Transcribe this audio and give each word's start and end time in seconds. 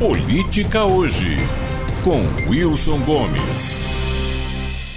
Política 0.00 0.82
Hoje, 0.86 1.36
com 2.02 2.22
Wilson 2.48 3.04
Gomes. 3.04 3.84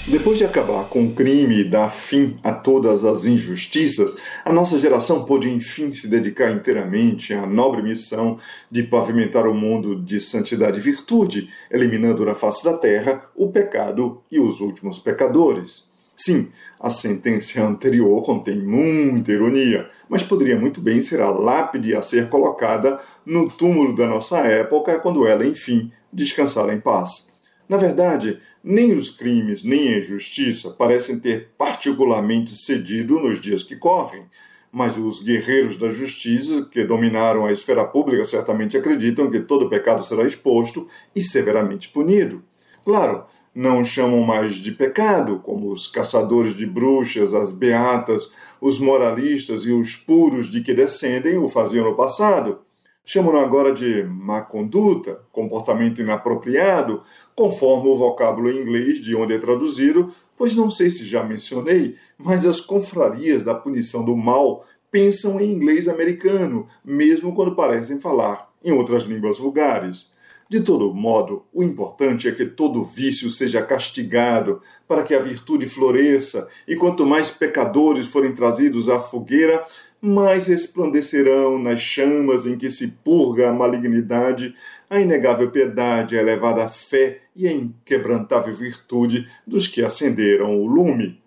Depois 0.07 0.37
de 0.37 0.45
acabar 0.45 0.85
com 0.85 1.07
o 1.07 1.13
crime 1.13 1.59
e 1.59 1.63
dar 1.65 1.89
fim 1.89 2.37
a 2.41 2.53
todas 2.53 3.03
as 3.03 3.25
injustiças, 3.25 4.15
a 4.45 4.53
nossa 4.53 4.79
geração 4.79 5.25
pôde 5.25 5.49
enfim 5.49 5.91
se 5.91 6.07
dedicar 6.07 6.51
inteiramente 6.51 7.33
à 7.33 7.45
nobre 7.45 7.83
missão 7.83 8.37
de 8.71 8.81
pavimentar 8.81 9.45
o 9.45 9.53
mundo 9.53 10.01
de 10.01 10.21
santidade 10.21 10.79
e 10.79 10.81
virtude, 10.81 11.49
eliminando 11.69 12.23
da 12.25 12.33
face 12.33 12.63
da 12.63 12.77
terra 12.77 13.29
o 13.35 13.51
pecado 13.51 14.21
e 14.31 14.39
os 14.39 14.61
últimos 14.61 14.99
pecadores. 14.99 15.92
Sim, 16.15 16.51
a 16.79 16.89
sentença 16.89 17.63
anterior 17.63 18.23
contém 18.23 18.61
muita 18.61 19.31
ironia, 19.31 19.89
mas 20.07 20.21
poderia 20.21 20.57
muito 20.57 20.79
bem 20.79 21.01
ser 21.01 21.21
a 21.21 21.29
lápide 21.29 21.95
a 21.95 22.01
ser 22.01 22.29
colocada 22.29 22.99
no 23.25 23.49
túmulo 23.49 23.95
da 23.95 24.05
nossa 24.05 24.39
época 24.39 24.99
quando 24.99 25.25
ela, 25.25 25.45
enfim, 25.45 25.91
descansar 26.11 26.69
em 26.69 26.79
paz. 26.79 27.33
Na 27.67 27.77
verdade, 27.77 28.39
nem 28.63 28.93
os 28.93 29.09
crimes 29.09 29.63
nem 29.63 29.93
a 29.93 29.97
injustiça 29.97 30.69
parecem 30.71 31.19
ter 31.19 31.49
particularmente 31.57 32.55
cedido 32.55 33.19
nos 33.19 33.41
dias 33.41 33.63
que 33.63 33.75
correm, 33.75 34.25
mas 34.71 34.97
os 34.97 35.23
guerreiros 35.23 35.77
da 35.77 35.91
justiça 35.91 36.67
que 36.71 36.83
dominaram 36.83 37.45
a 37.45 37.51
esfera 37.51 37.85
pública 37.85 38.25
certamente 38.25 38.77
acreditam 38.77 39.29
que 39.29 39.39
todo 39.39 39.69
pecado 39.69 40.03
será 40.03 40.25
exposto 40.25 40.87
e 41.15 41.21
severamente 41.21 41.89
punido. 41.89 42.43
Claro, 42.83 43.25
não 43.53 43.83
chamam 43.83 44.21
mais 44.21 44.55
de 44.55 44.71
pecado, 44.71 45.39
como 45.39 45.71
os 45.71 45.87
caçadores 45.87 46.55
de 46.55 46.65
bruxas, 46.65 47.33
as 47.33 47.51
beatas, 47.51 48.31
os 48.59 48.79
moralistas 48.79 49.63
e 49.63 49.71
os 49.71 49.95
puros 49.95 50.49
de 50.49 50.61
que 50.61 50.73
descendem 50.73 51.37
o 51.37 51.49
faziam 51.49 51.85
no 51.85 51.95
passado. 51.95 52.59
Chamam 53.05 53.37
agora 53.37 53.73
de 53.73 54.03
má 54.03 54.41
conduta, 54.41 55.19
comportamento 55.31 55.99
inapropriado, 55.99 57.03
conforme 57.35 57.89
o 57.89 57.97
vocábulo 57.97 58.49
em 58.49 58.61
inglês 58.61 58.99
de 59.01 59.13
onde 59.13 59.33
é 59.33 59.37
traduzido, 59.37 60.09
pois 60.37 60.55
não 60.55 60.69
sei 60.69 60.89
se 60.89 61.05
já 61.05 61.21
mencionei, 61.21 61.95
mas 62.17 62.45
as 62.45 62.61
confrarias 62.61 63.43
da 63.43 63.53
punição 63.53 64.05
do 64.05 64.15
mal 64.15 64.65
pensam 64.89 65.41
em 65.41 65.51
inglês 65.51 65.87
americano, 65.89 66.67
mesmo 66.83 67.35
quando 67.35 67.55
parecem 67.55 67.99
falar 67.99 68.49
em 68.63 68.71
outras 68.71 69.03
línguas 69.03 69.37
vulgares. 69.37 70.12
De 70.53 70.61
todo 70.61 70.93
modo, 70.93 71.47
o 71.51 71.63
importante 71.63 72.27
é 72.27 72.31
que 72.31 72.45
todo 72.45 72.85
vício 72.85 73.27
seja 73.27 73.59
castigado, 73.59 74.61
para 74.87 75.01
que 75.01 75.15
a 75.15 75.19
virtude 75.19 75.65
floresça, 75.65 76.47
e 76.67 76.75
quanto 76.75 77.07
mais 77.07 77.31
pecadores 77.31 78.05
forem 78.05 78.35
trazidos 78.35 78.87
à 78.87 78.99
fogueira, 78.99 79.65
mais 79.99 80.45
resplandecerão 80.45 81.57
nas 81.57 81.81
chamas 81.81 82.45
em 82.45 82.55
que 82.55 82.69
se 82.69 82.89
purga 83.03 83.49
a 83.49 83.51
malignidade, 83.51 84.53
a 84.87 85.01
inegável 85.01 85.49
piedade, 85.49 86.15
a 86.15 86.21
elevada 86.21 86.69
fé 86.69 87.21
e 87.35 87.47
a 87.47 87.51
inquebrantável 87.51 88.53
virtude 88.53 89.27
dos 89.47 89.67
que 89.67 89.83
acenderam 89.83 90.55
o 90.55 90.67
lume. 90.67 91.19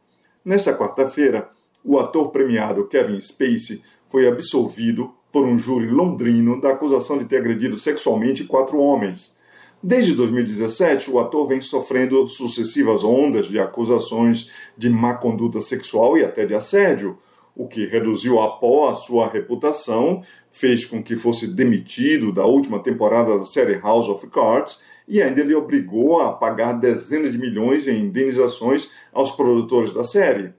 Nesta 0.44 0.72
quarta-feira, 0.72 1.50
o 1.84 1.98
ator 1.98 2.30
premiado 2.30 2.86
Kevin 2.86 3.20
Spacey 3.20 3.82
foi 4.08 4.28
absolvido 4.28 5.12
por 5.36 5.44
um 5.44 5.58
júri 5.58 5.86
londrino 5.86 6.58
da 6.58 6.70
acusação 6.70 7.18
de 7.18 7.26
ter 7.26 7.36
agredido 7.36 7.76
sexualmente 7.76 8.44
quatro 8.44 8.78
homens. 8.78 9.36
Desde 9.82 10.14
2017, 10.14 11.10
o 11.10 11.18
ator 11.18 11.46
vem 11.46 11.60
sofrendo 11.60 12.26
sucessivas 12.26 13.04
ondas 13.04 13.46
de 13.46 13.58
acusações 13.58 14.50
de 14.78 14.88
má 14.88 15.12
conduta 15.12 15.60
sexual 15.60 16.16
e 16.16 16.24
até 16.24 16.46
de 16.46 16.54
assédio, 16.54 17.18
o 17.54 17.68
que 17.68 17.84
reduziu 17.84 18.40
a 18.40 18.56
pó 18.56 18.88
a 18.88 18.94
sua 18.94 19.28
reputação, 19.28 20.22
fez 20.50 20.86
com 20.86 21.02
que 21.02 21.16
fosse 21.16 21.46
demitido 21.48 22.32
da 22.32 22.46
última 22.46 22.78
temporada 22.78 23.36
da 23.36 23.44
série 23.44 23.78
House 23.78 24.08
of 24.08 24.26
Cards 24.28 24.84
e 25.06 25.20
ainda 25.20 25.42
lhe 25.42 25.54
obrigou 25.54 26.18
a 26.18 26.32
pagar 26.32 26.72
dezenas 26.72 27.32
de 27.32 27.38
milhões 27.38 27.86
em 27.86 28.00
indenizações 28.00 28.90
aos 29.12 29.30
produtores 29.30 29.92
da 29.92 30.02
série. 30.02 30.54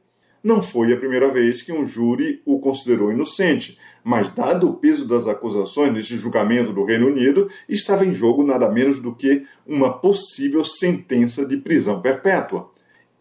Não 0.48 0.64
foi 0.64 0.94
a 0.94 0.98
primeira 0.98 1.30
vez 1.30 1.62
que 1.62 1.74
um 1.74 1.86
júri 1.86 2.42
o 2.46 2.58
considerou 2.58 3.12
inocente, 3.12 3.78
mas, 4.02 4.30
dado 4.30 4.70
o 4.70 4.76
peso 4.76 5.06
das 5.06 5.28
acusações 5.28 5.92
neste 5.92 6.16
julgamento 6.16 6.72
do 6.72 6.86
Reino 6.86 7.08
Unido, 7.08 7.50
estava 7.68 8.06
em 8.06 8.14
jogo 8.14 8.46
nada 8.46 8.72
menos 8.72 9.02
do 9.02 9.14
que 9.14 9.44
uma 9.68 10.00
possível 10.00 10.64
sentença 10.64 11.46
de 11.46 11.58
prisão 11.58 12.02
perpétua. 12.02 12.72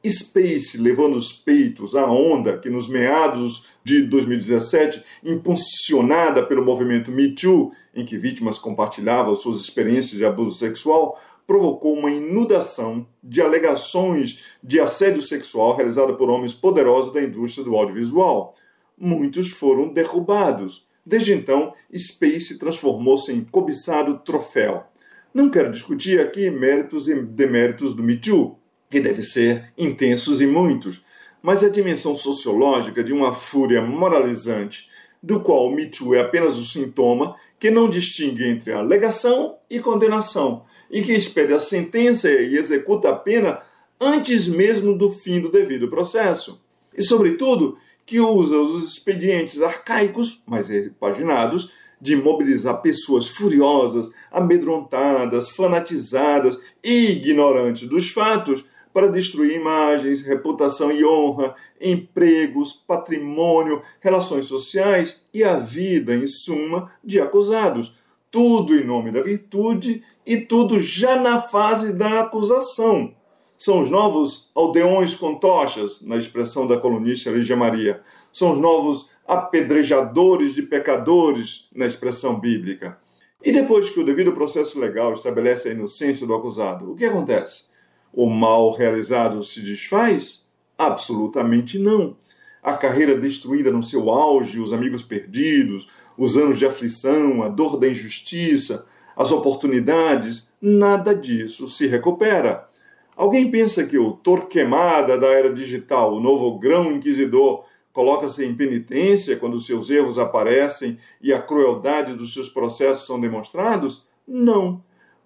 Space 0.09 0.78
levou 0.78 1.09
nos 1.09 1.32
peitos 1.32 1.97
a 1.97 2.06
onda 2.06 2.59
que, 2.59 2.70
nos 2.70 2.88
meados 2.88 3.66
de 3.82 4.03
2017, 4.03 5.03
impulsionada 5.25 6.44
pelo 6.44 6.65
movimento 6.65 7.10
Me 7.10 7.34
Too, 7.34 7.72
em 7.92 8.04
que 8.04 8.16
vítimas 8.16 8.56
compartilhavam 8.56 9.34
suas 9.34 9.60
experiências 9.60 10.16
de 10.16 10.25
abuso 10.25 10.54
sexual, 10.54 11.20
provocou 11.47 11.95
uma 11.95 12.11
inundação 12.11 13.07
de 13.23 13.41
alegações 13.41 14.45
de 14.62 14.81
assédio 14.81 15.23
sexual 15.23 15.77
realizado 15.77 16.17
por 16.17 16.29
homens 16.29 16.53
poderosos 16.53 17.12
da 17.12 17.23
indústria 17.23 17.65
do 17.65 17.77
audiovisual. 17.77 18.55
Muitos 18.99 19.51
foram 19.51 19.89
derrubados. 19.89 20.87
Desde 21.05 21.33
então, 21.33 21.73
Space 21.97 22.59
transformou-se 22.59 23.33
em 23.33 23.45
cobiçado 23.45 24.19
troféu. 24.25 24.84
Não 25.33 25.49
quero 25.49 25.71
discutir 25.71 26.21
aqui 26.21 26.51
méritos 26.51 27.09
e 27.09 27.15
deméritos 27.15 27.95
do 27.95 28.03
Me 28.03 28.17
Too, 28.17 28.59
que 28.91 28.99
devem 28.99 29.23
ser 29.23 29.73
intensos 29.78 30.41
e 30.41 30.47
muitos, 30.47 31.05
mas 31.43 31.63
a 31.63 31.69
dimensão 31.69 32.17
sociológica 32.17 33.05
de 33.05 33.13
uma 33.13 33.33
fúria 33.33 33.81
moralizante, 33.81 34.89
do 35.23 35.41
qual 35.41 35.67
o 35.67 35.71
Me 35.71 35.87
Too 35.87 36.15
é 36.15 36.21
apenas 36.21 36.59
o 36.59 36.65
sintoma, 36.65 37.37
que 37.59 37.71
não 37.71 37.89
distingue 37.89 38.49
entre 38.49 38.73
alegação 38.73 39.59
e 39.71 39.78
condenação, 39.78 40.65
e 40.91 41.02
que 41.02 41.12
expede 41.12 41.52
a 41.52 41.58
sentença 41.58 42.30
e 42.30 42.56
executa 42.56 43.10
a 43.10 43.16
pena 43.16 43.60
antes 44.00 44.47
mesmo 44.47 44.97
do 44.97 45.10
fim 45.10 45.41
do 45.41 45.50
devido 45.50 45.88
processo. 45.88 46.60
E, 46.97 47.02
sobretudo, 47.02 47.76
que 48.04 48.20
usa 48.20 48.56
os 48.56 48.92
expedientes 48.92 49.60
arcaicos, 49.60 50.42
mas 50.47 50.69
repaginados, 50.69 51.72
de 52.00 52.14
mobilizar 52.14 52.82
pessoas 52.82 53.26
furiosas, 53.26 54.10
amedrontadas, 54.30 55.48
fanatizadas 55.48 56.58
e 56.84 57.12
ignorantes 57.12 57.88
dos 57.88 58.10
fatos 58.10 58.64
para 58.92 59.08
destruir 59.08 59.56
imagens, 59.56 60.22
reputação 60.22 60.91
e 60.91 61.04
honra, 61.04 61.54
empregos, 61.80 62.72
patrimônio, 62.72 63.82
relações 64.00 64.47
sociais 64.47 65.20
e 65.34 65.44
a 65.44 65.56
vida, 65.56 66.14
em 66.14 66.26
suma, 66.26 66.91
de 67.04 67.20
acusados. 67.20 67.94
Tudo 68.36 68.76
em 68.76 68.84
nome 68.84 69.10
da 69.10 69.22
virtude 69.22 70.02
e 70.26 70.36
tudo 70.36 70.78
já 70.78 71.19
na 71.19 71.41
fase 71.41 71.94
da 71.94 72.20
acusação. 72.20 73.14
São 73.56 73.80
os 73.80 73.88
novos 73.88 74.50
aldeões 74.54 75.14
com 75.14 75.36
tochas, 75.36 76.02
na 76.02 76.19
expressão 76.19 76.66
da 76.66 76.76
colunista 76.76 77.30
Lígia 77.30 77.56
Maria. 77.56 78.02
São 78.30 78.52
os 78.52 78.58
novos 78.58 79.08
apedrejadores 79.26 80.54
de 80.54 80.60
pecadores, 80.60 81.66
na 81.74 81.86
expressão 81.86 82.38
bíblica. 82.38 82.98
E 83.42 83.50
depois 83.50 83.88
que 83.88 84.00
o 84.00 84.04
devido 84.04 84.32
processo 84.32 84.78
legal 84.78 85.14
estabelece 85.14 85.70
a 85.70 85.72
inocência 85.72 86.26
do 86.26 86.34
acusado, 86.34 86.92
o 86.92 86.94
que 86.94 87.06
acontece? 87.06 87.68
O 88.12 88.26
mal 88.26 88.70
realizado 88.70 89.42
se 89.42 89.62
desfaz? 89.62 90.47
Absolutamente 90.76 91.78
não. 91.78 92.14
A 92.62 92.74
carreira 92.74 93.16
destruída 93.16 93.70
no 93.70 93.82
seu 93.82 94.10
auge, 94.10 94.60
os 94.60 94.74
amigos 94.74 95.03
perdidos, 95.03 95.86
os 96.16 96.37
anos 96.37 96.59
de 96.59 96.66
aflição, 96.66 97.43
a 97.43 97.49
dor 97.49 97.78
da 97.78 97.88
injustiça, 97.88 98.87
as 99.16 99.32
oportunidades, 99.32 100.53
nada 100.60 101.15
disso 101.15 101.69
se 101.69 101.87
recupera. 101.87 102.69
Alguém 103.16 103.50
pensa 103.50 103.84
que 103.84 103.99
o 103.99 104.12
Torquemada 104.12 105.16
da 105.16 105.28
era 105.28 105.53
digital, 105.53 106.15
o 106.15 106.21
novo 106.21 106.59
grão 106.59 106.93
inquisidor, 106.93 107.65
coloca-se 107.93 108.44
em 108.44 108.54
penitência 108.54 109.37
quando 109.37 109.59
seus 109.59 109.88
erros 109.88 110.19
aparecem 110.19 110.99
e 111.21 111.32
a 111.32 111.41
crueldade 111.41 112.12
dos 112.12 112.34
seus 112.34 112.50
processos 112.50 113.07
são 113.07 113.18
demonstrados? 113.18 114.07
Não. 114.28 114.84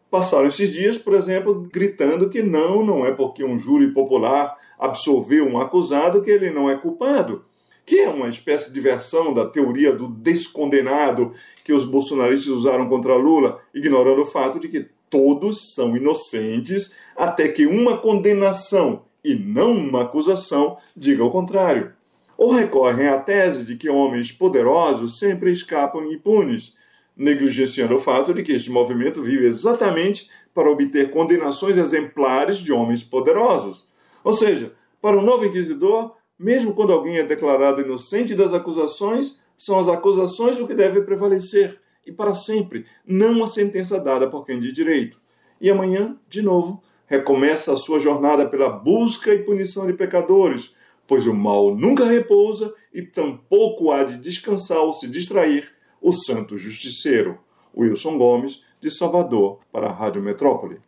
Passaram 0.08 0.46
esses 0.46 0.72
dias, 0.72 0.96
por 0.96 1.14
exemplo, 1.14 1.68
gritando 1.72 2.28
que 2.28 2.42
não, 2.42 2.84
não 2.84 3.04
é 3.04 3.10
porque 3.10 3.42
um 3.42 3.58
júri 3.58 3.92
popular 3.92 4.56
absolveu 4.78 5.46
um 5.46 5.60
acusado 5.60 6.20
que 6.20 6.30
ele 6.30 6.50
não 6.50 6.70
é 6.70 6.76
culpado 6.76 7.44
que 7.84 8.00
é 8.00 8.08
uma 8.08 8.28
espécie 8.28 8.72
de 8.72 8.80
versão 8.80 9.32
da 9.34 9.46
teoria 9.46 9.92
do 9.92 10.08
descondenado 10.08 11.32
que 11.64 11.72
os 11.72 11.84
bolsonaristas 11.84 12.48
usaram 12.48 12.88
contra 12.88 13.16
Lula, 13.16 13.60
ignorando 13.74 14.22
o 14.22 14.26
fato 14.26 14.58
de 14.60 14.68
que 14.68 14.88
todos 15.08 15.74
são 15.74 15.96
inocentes 15.96 16.94
até 17.16 17.48
que 17.48 17.66
uma 17.66 17.98
condenação 17.98 19.02
e 19.24 19.34
não 19.34 19.72
uma 19.72 20.02
acusação 20.02 20.78
diga 20.96 21.24
o 21.24 21.30
contrário. 21.30 21.92
Ou 22.38 22.52
recorrem 22.52 23.08
à 23.08 23.18
tese 23.18 23.64
de 23.64 23.76
que 23.76 23.90
homens 23.90 24.32
poderosos 24.32 25.18
sempre 25.18 25.52
escapam 25.52 26.10
impunes, 26.10 26.74
negligenciando 27.14 27.96
o 27.96 27.98
fato 27.98 28.32
de 28.32 28.42
que 28.42 28.52
este 28.52 28.70
movimento 28.70 29.22
vive 29.22 29.44
exatamente 29.44 30.30
para 30.54 30.70
obter 30.70 31.10
condenações 31.10 31.76
exemplares 31.76 32.56
de 32.56 32.72
homens 32.72 33.02
poderosos. 33.02 33.86
Ou 34.24 34.32
seja, 34.32 34.72
para 35.02 35.18
o 35.18 35.22
novo 35.22 35.44
inquisidor, 35.44 36.16
mesmo 36.42 36.72
quando 36.72 36.90
alguém 36.90 37.18
é 37.18 37.22
declarado 37.22 37.82
inocente 37.82 38.34
das 38.34 38.54
acusações, 38.54 39.42
são 39.58 39.78
as 39.78 39.88
acusações 39.88 40.58
o 40.58 40.66
que 40.66 40.72
deve 40.72 41.02
prevalecer 41.02 41.78
e 42.06 42.10
para 42.10 42.34
sempre, 42.34 42.86
não 43.06 43.44
a 43.44 43.46
sentença 43.46 44.00
dada 44.00 44.26
por 44.26 44.46
quem 44.46 44.58
de 44.58 44.72
direito. 44.72 45.20
E 45.60 45.70
amanhã, 45.70 46.18
de 46.30 46.40
novo, 46.40 46.82
recomeça 47.04 47.74
a 47.74 47.76
sua 47.76 48.00
jornada 48.00 48.48
pela 48.48 48.70
busca 48.70 49.34
e 49.34 49.44
punição 49.44 49.86
de 49.86 49.92
pecadores, 49.92 50.74
pois 51.06 51.26
o 51.26 51.34
mal 51.34 51.76
nunca 51.76 52.06
repousa 52.06 52.72
e 52.94 53.02
tampouco 53.02 53.92
há 53.92 54.02
de 54.02 54.16
descansar 54.16 54.78
ou 54.78 54.94
se 54.94 55.08
distrair 55.10 55.70
o 56.00 56.10
santo 56.10 56.56
justiceiro. 56.56 57.38
Wilson 57.76 58.16
Gomes, 58.16 58.62
de 58.80 58.90
Salvador, 58.90 59.60
para 59.70 59.88
a 59.88 59.92
Rádio 59.92 60.22
Metrópole. 60.22 60.80